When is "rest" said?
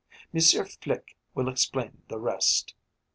2.17-2.73